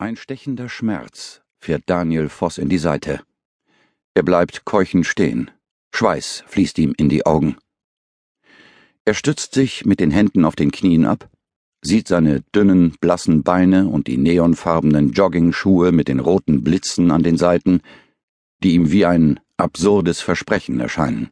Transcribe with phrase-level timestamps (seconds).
[0.00, 3.20] Ein stechender Schmerz fährt Daniel Voss in die Seite.
[4.14, 5.50] Er bleibt keuchend stehen.
[5.92, 7.56] Schweiß fließt ihm in die Augen.
[9.04, 11.28] Er stützt sich mit den Händen auf den Knien ab,
[11.82, 17.36] sieht seine dünnen, blassen Beine und die neonfarbenen Joggingschuhe mit den roten Blitzen an den
[17.36, 17.80] Seiten,
[18.62, 21.30] die ihm wie ein absurdes Versprechen erscheinen.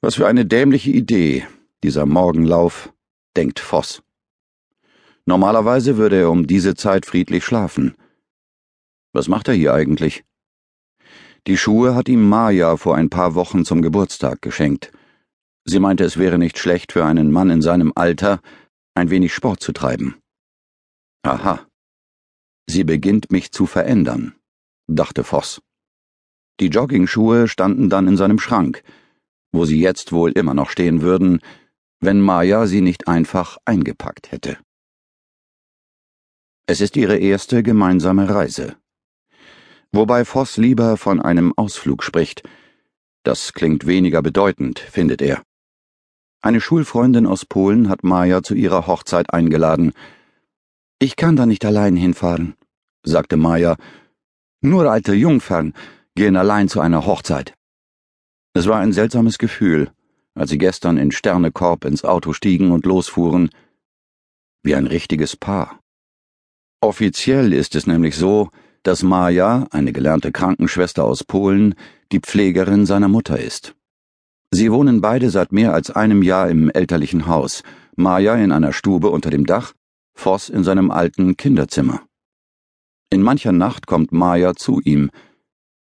[0.00, 1.46] Was für eine dämliche Idee,
[1.84, 2.92] dieser Morgenlauf,
[3.36, 4.02] denkt Voss.
[5.30, 7.94] Normalerweise würde er um diese Zeit friedlich schlafen.
[9.12, 10.24] Was macht er hier eigentlich?
[11.46, 14.90] Die Schuhe hat ihm Maja vor ein paar Wochen zum Geburtstag geschenkt.
[15.64, 18.40] Sie meinte, es wäre nicht schlecht für einen Mann in seinem Alter,
[18.96, 20.16] ein wenig Sport zu treiben.
[21.22, 21.64] Aha.
[22.66, 24.34] Sie beginnt mich zu verändern,
[24.88, 25.62] dachte Voss.
[26.58, 28.82] Die Joggingschuhe standen dann in seinem Schrank,
[29.52, 31.40] wo sie jetzt wohl immer noch stehen würden,
[32.00, 34.58] wenn Maja sie nicht einfach eingepackt hätte.
[36.72, 38.76] Es ist ihre erste gemeinsame Reise.
[39.90, 42.44] Wobei Voss lieber von einem Ausflug spricht.
[43.24, 45.42] Das klingt weniger bedeutend, findet er.
[46.40, 49.94] Eine Schulfreundin aus Polen hat Maja zu ihrer Hochzeit eingeladen.
[51.00, 52.54] Ich kann da nicht allein hinfahren,
[53.02, 53.76] sagte Maja.
[54.60, 55.74] Nur alte Jungfern
[56.14, 57.52] gehen allein zu einer Hochzeit.
[58.54, 59.90] Es war ein seltsames Gefühl,
[60.36, 63.50] als sie gestern in Sternekorb ins Auto stiegen und losfuhren,
[64.62, 65.80] wie ein richtiges Paar.
[66.82, 68.48] Offiziell ist es nämlich so,
[68.82, 71.74] dass Maja, eine gelernte Krankenschwester aus Polen,
[72.10, 73.74] die Pflegerin seiner Mutter ist.
[74.50, 77.62] Sie wohnen beide seit mehr als einem Jahr im elterlichen Haus,
[77.96, 79.74] Maja in einer Stube unter dem Dach,
[80.14, 82.02] Voss in seinem alten Kinderzimmer.
[83.10, 85.10] In mancher Nacht kommt Maja zu ihm,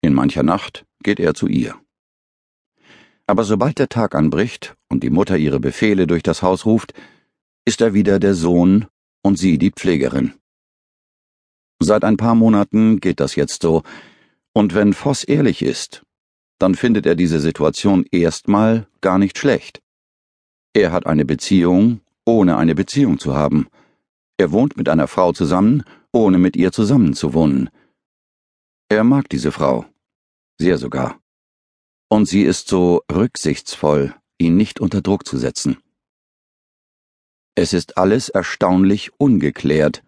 [0.00, 1.74] in mancher Nacht geht er zu ihr.
[3.26, 6.94] Aber sobald der Tag anbricht und die Mutter ihre Befehle durch das Haus ruft,
[7.66, 8.86] ist er wieder der Sohn
[9.22, 10.32] und sie die Pflegerin.
[11.80, 13.82] Seit ein paar Monaten geht das jetzt so,
[14.52, 16.02] und wenn Voss ehrlich ist,
[16.58, 19.80] dann findet er diese Situation erstmal gar nicht schlecht.
[20.74, 23.68] Er hat eine Beziehung, ohne eine Beziehung zu haben.
[24.36, 27.70] Er wohnt mit einer Frau zusammen, ohne mit ihr zusammenzuwohnen.
[28.88, 29.86] Er mag diese Frau.
[30.58, 31.20] Sehr sogar.
[32.08, 35.78] Und sie ist so rücksichtsvoll, ihn nicht unter Druck zu setzen.
[37.54, 40.02] Es ist alles erstaunlich ungeklärt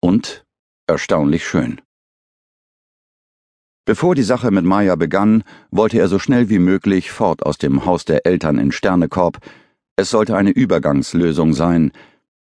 [0.00, 0.44] und
[0.88, 1.80] erstaunlich schön.
[3.84, 7.86] Bevor die Sache mit Maya begann, wollte er so schnell wie möglich fort aus dem
[7.86, 9.38] Haus der Eltern in Sternekorb.
[9.96, 11.92] Es sollte eine Übergangslösung sein,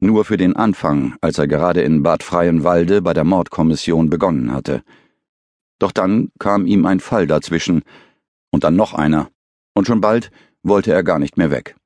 [0.00, 4.82] nur für den Anfang, als er gerade in Bad Freienwalde bei der Mordkommission begonnen hatte.
[5.78, 7.82] Doch dann kam ihm ein Fall dazwischen,
[8.50, 9.30] und dann noch einer,
[9.74, 10.30] und schon bald
[10.62, 11.76] wollte er gar nicht mehr weg.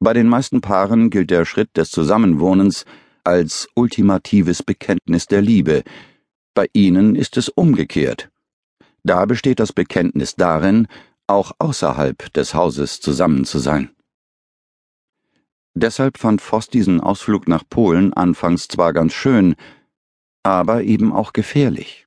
[0.00, 2.84] Bei den meisten Paaren gilt der Schritt des Zusammenwohnens
[3.28, 5.82] als ultimatives Bekenntnis der Liebe.
[6.54, 8.30] Bei ihnen ist es umgekehrt.
[9.04, 10.88] Da besteht das Bekenntnis darin,
[11.26, 13.90] auch außerhalb des Hauses zusammen zu sein.
[15.74, 19.56] Deshalb fand Voss diesen Ausflug nach Polen anfangs zwar ganz schön,
[20.42, 22.06] aber eben auch gefährlich.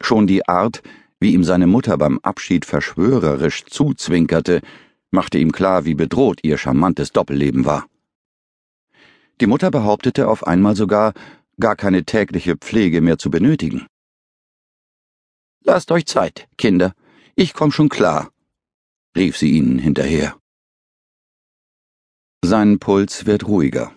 [0.00, 0.80] Schon die Art,
[1.18, 4.60] wie ihm seine Mutter beim Abschied verschwörerisch zuzwinkerte,
[5.10, 7.86] machte ihm klar, wie bedroht ihr charmantes Doppelleben war.
[9.40, 11.14] Die Mutter behauptete auf einmal sogar,
[11.58, 13.86] gar keine tägliche Pflege mehr zu benötigen.
[15.62, 16.94] Lasst euch Zeit, Kinder,
[17.36, 18.32] ich komm schon klar,
[19.16, 20.38] rief sie ihnen hinterher.
[22.42, 23.94] Sein Puls wird ruhiger.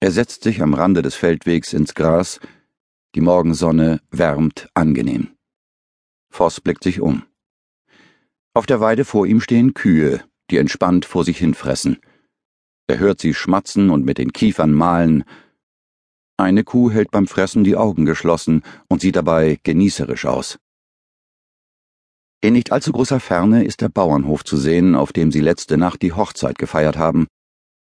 [0.00, 2.40] Er setzt sich am Rande des Feldwegs ins Gras,
[3.14, 5.36] die Morgensonne wärmt angenehm.
[6.30, 7.24] Voss blickt sich um.
[8.54, 12.00] Auf der Weide vor ihm stehen Kühe, die entspannt vor sich hinfressen.
[12.86, 15.24] Er hört sie schmatzen und mit den Kiefern mahlen.
[16.36, 20.58] Eine Kuh hält beim Fressen die Augen geschlossen und sieht dabei genießerisch aus.
[22.40, 26.02] In nicht allzu großer Ferne ist der Bauernhof zu sehen, auf dem sie letzte Nacht
[26.02, 27.28] die Hochzeit gefeiert haben.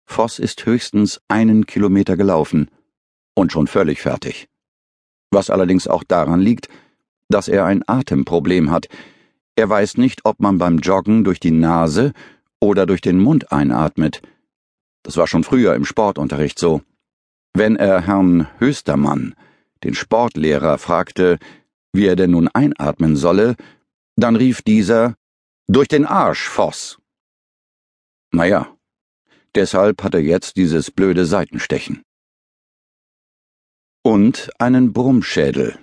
[0.05, 2.69] Voss ist höchstens einen Kilometer gelaufen
[3.35, 4.49] und schon völlig fertig.
[5.31, 6.69] Was allerdings auch daran liegt,
[7.29, 8.89] dass er ein Atemproblem hat.
[9.57, 12.13] Er weiß nicht, ob man beim Joggen durch die Nase
[12.61, 14.23] oder durch den Mund einatmet.
[15.03, 16.83] Das war schon früher im Sportunterricht so.
[17.55, 19.35] Wenn er Herrn Höstermann,
[19.85, 21.39] den Sportlehrer, fragte,
[21.93, 23.57] wie er denn nun einatmen solle,
[24.17, 25.17] dann rief dieser
[25.69, 26.99] Durch den Arsch, Voss.
[28.33, 28.77] Naja,
[29.55, 32.03] deshalb hat er jetzt dieses blöde Seitenstechen.
[34.03, 35.79] Und einen Brummschädel.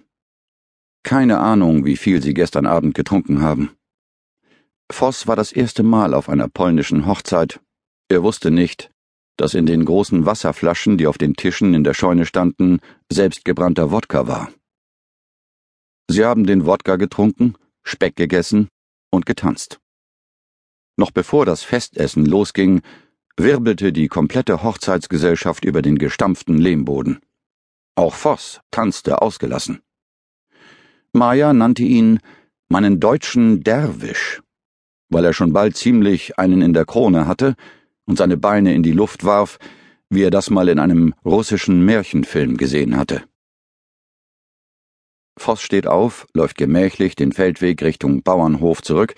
[1.03, 3.71] Keine Ahnung, wie viel sie gestern Abend getrunken haben.
[4.91, 7.61] Voss war das erste Mal auf einer polnischen Hochzeit.
[8.09, 8.91] Er wusste nicht,
[9.39, 14.27] dass in den großen Wasserflaschen, die auf den Tischen in der Scheune standen, selbstgebrannter Wodka
[14.27, 14.51] war.
[16.09, 18.67] Sie haben den Wodka getrunken, Speck gegessen
[19.11, 19.79] und getanzt.
[20.97, 22.81] Noch bevor das Festessen losging,
[23.37, 27.21] wirbelte die komplette Hochzeitsgesellschaft über den gestampften Lehmboden.
[27.95, 29.79] Auch Voss tanzte ausgelassen.
[31.13, 32.19] Maya nannte ihn
[32.67, 34.41] meinen deutschen Derwisch,
[35.07, 37.55] weil er schon bald ziemlich einen in der Krone hatte
[38.09, 39.59] und seine Beine in die Luft warf,
[40.09, 43.23] wie er das mal in einem russischen Märchenfilm gesehen hatte.
[45.37, 49.13] Voss steht auf, läuft gemächlich den Feldweg Richtung Bauernhof zurück.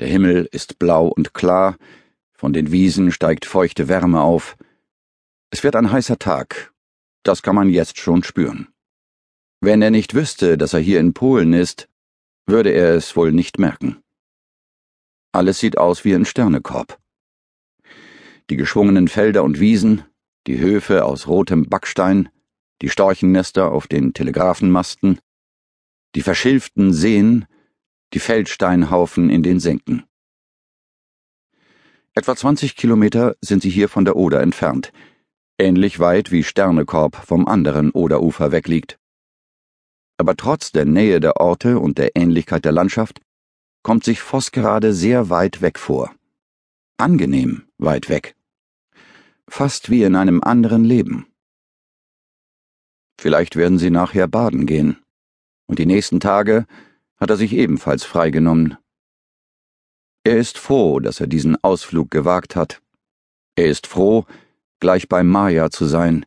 [0.00, 1.76] Der Himmel ist blau und klar,
[2.34, 4.56] von den Wiesen steigt feuchte Wärme auf.
[5.50, 6.72] Es wird ein heißer Tag.
[7.22, 8.66] Das kann man jetzt schon spüren.
[9.60, 11.88] Wenn er nicht wüsste, dass er hier in Polen ist,
[12.46, 14.02] würde er es wohl nicht merken.
[15.30, 16.98] Alles sieht aus wie ein Sternekorb.
[18.50, 20.04] Die geschwungenen Felder und Wiesen,
[20.46, 22.28] die Höfe aus rotem Backstein,
[22.82, 25.20] die Storchennester auf den Telegrafenmasten,
[26.14, 27.46] die verschilften Seen,
[28.12, 30.04] die Feldsteinhaufen in den Senken.
[32.14, 34.92] Etwa 20 Kilometer sind sie hier von der Oder entfernt,
[35.58, 38.98] ähnlich weit wie Sternekorb vom anderen Oderufer wegliegt.
[40.18, 43.20] Aber trotz der Nähe der Orte und der Ähnlichkeit der Landschaft
[43.82, 46.14] kommt sich Voss gerade sehr weit weg vor.
[46.96, 48.36] Angenehm weit weg.
[49.48, 51.26] Fast wie in einem anderen Leben.
[53.20, 54.96] Vielleicht werden sie nachher baden gehen.
[55.66, 56.66] Und die nächsten Tage
[57.16, 58.76] hat er sich ebenfalls freigenommen.
[60.24, 62.80] Er ist froh, dass er diesen Ausflug gewagt hat.
[63.56, 64.24] Er ist froh,
[64.78, 66.24] gleich bei Maya zu sein,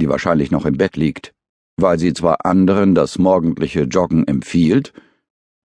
[0.00, 1.32] die wahrscheinlich noch im Bett liegt,
[1.76, 4.92] weil sie zwar anderen das morgendliche Joggen empfiehlt,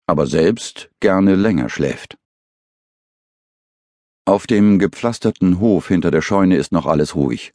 [0.05, 2.18] aber selbst gerne länger schläft.
[4.29, 7.51] Auf dem gepflasterten Hof hinter der Scheune ist noch alles ruhig.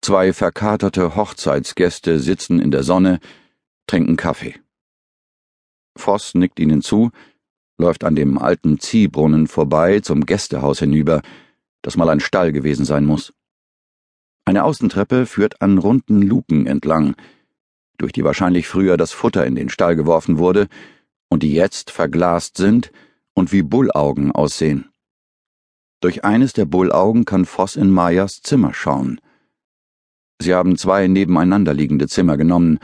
[0.00, 3.20] Zwei verkaterte Hochzeitsgäste sitzen in der Sonne,
[3.86, 4.54] trinken Kaffee.
[5.94, 7.10] Voss nickt ihnen zu,
[7.76, 11.20] läuft an dem alten Ziehbrunnen vorbei zum Gästehaus hinüber,
[11.82, 13.34] das mal ein Stall gewesen sein muss.
[14.46, 17.16] Eine Außentreppe führt an runden Luken entlang,
[17.98, 20.68] durch die wahrscheinlich früher das Futter in den Stall geworfen wurde
[21.28, 22.92] und die jetzt verglast sind
[23.34, 24.88] und wie Bullaugen aussehen.
[26.00, 29.20] Durch eines der Bullaugen kann Voss in Mayas Zimmer schauen.
[30.40, 32.78] Sie haben zwei nebeneinander liegende Zimmer genommen.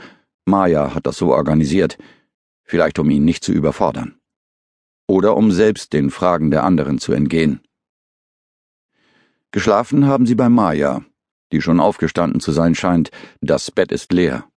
[0.45, 1.97] Maya hat das so organisiert,
[2.63, 4.19] vielleicht um ihn nicht zu überfordern
[5.07, 7.61] oder um selbst den Fragen der anderen zu entgehen.
[9.51, 11.05] Geschlafen haben sie bei Maya,
[11.51, 13.11] die schon aufgestanden zu sein scheint,
[13.41, 14.49] das Bett ist leer.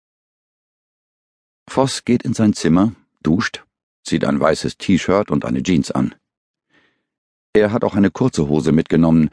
[1.70, 3.66] Voss geht in sein Zimmer, duscht,
[4.04, 6.16] zieht ein weißes T-Shirt und eine Jeans an.
[7.54, 9.30] Er hat auch eine kurze Hose mitgenommen,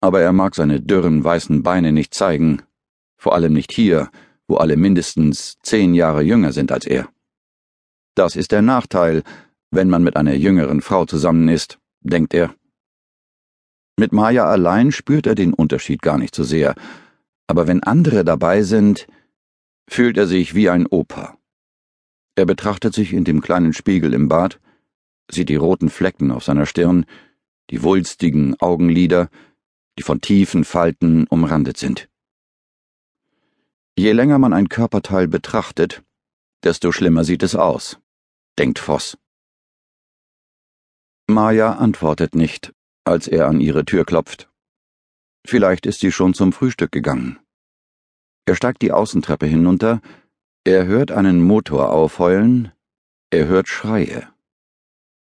[0.00, 2.62] aber er mag seine dürren weißen Beine nicht zeigen,
[3.16, 4.10] vor allem nicht hier,
[4.46, 7.08] wo alle mindestens zehn Jahre jünger sind als er.
[8.14, 9.22] Das ist der Nachteil,
[9.70, 12.54] wenn man mit einer jüngeren Frau zusammen ist, denkt er.
[13.98, 16.74] Mit Maya allein spürt er den Unterschied gar nicht so sehr,
[17.46, 19.06] aber wenn andere dabei sind,
[19.88, 21.38] fühlt er sich wie ein Opa.
[22.36, 24.60] Er betrachtet sich in dem kleinen Spiegel im Bad,
[25.30, 27.06] sieht die roten Flecken auf seiner Stirn,
[27.70, 29.28] die wulstigen Augenlider,
[29.98, 32.08] die von tiefen Falten umrandet sind.
[33.96, 36.02] Je länger man ein Körperteil betrachtet,
[36.64, 37.98] desto schlimmer sieht es aus,
[38.58, 39.16] denkt Voss.
[41.26, 42.74] Maja antwortet nicht,
[43.04, 44.50] als er an ihre Tür klopft.
[45.46, 47.38] Vielleicht ist sie schon zum Frühstück gegangen.
[48.46, 50.00] Er steigt die Außentreppe hinunter,
[50.64, 52.72] er hört einen Motor aufheulen,
[53.30, 54.28] er hört Schreie.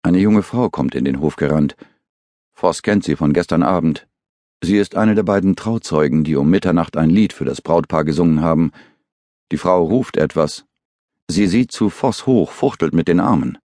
[0.02, 1.76] Eine junge Frau kommt in den Hof gerannt.
[2.54, 4.06] Voss kennt sie von gestern Abend.
[4.62, 8.40] Sie ist eine der beiden Trauzeugen, die um Mitternacht ein Lied für das Brautpaar gesungen
[8.40, 8.72] haben.
[9.52, 10.64] Die Frau ruft etwas.
[11.28, 13.58] Sie sieht zu Voss hoch, fuchtelt mit den Armen.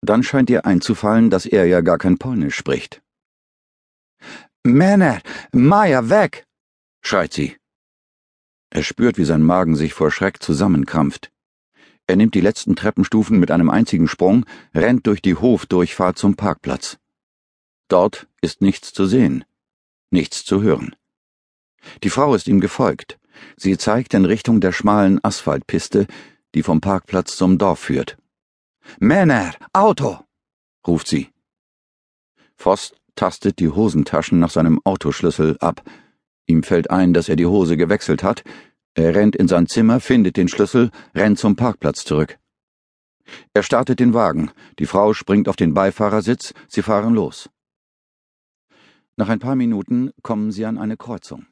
[0.00, 3.02] Dann scheint ihr einzufallen, dass er ja gar kein Polnisch spricht.
[4.64, 5.20] Männer,
[5.52, 6.44] Maya, weg!
[7.04, 7.56] schreit sie.
[8.70, 11.30] Er spürt, wie sein Magen sich vor Schreck zusammenkrampft.
[12.06, 16.98] Er nimmt die letzten Treppenstufen mit einem einzigen Sprung, rennt durch die Hofdurchfahrt zum Parkplatz.
[17.92, 19.44] Dort ist nichts zu sehen,
[20.10, 20.96] nichts zu hören.
[22.02, 23.18] Die Frau ist ihm gefolgt.
[23.58, 26.06] Sie zeigt in Richtung der schmalen Asphaltpiste,
[26.54, 28.16] die vom Parkplatz zum Dorf führt.
[28.98, 30.20] Männer, Auto!
[30.86, 31.28] ruft sie.
[32.56, 35.82] Voss tastet die Hosentaschen nach seinem Autoschlüssel ab.
[36.46, 38.42] Ihm fällt ein, dass er die Hose gewechselt hat.
[38.94, 42.38] Er rennt in sein Zimmer, findet den Schlüssel, rennt zum Parkplatz zurück.
[43.52, 44.50] Er startet den Wagen.
[44.78, 46.54] Die Frau springt auf den Beifahrersitz.
[46.68, 47.50] Sie fahren los.
[49.16, 51.46] Nach ein paar Minuten kommen sie an eine Kreuzung.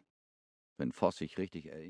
[0.78, 1.78] Wenn Voss sich richtig erinnert